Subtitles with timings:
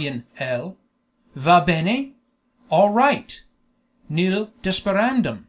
[0.00, 2.14] _Va bene!
[2.70, 3.42] All right!
[4.08, 5.44] Nil desperandum!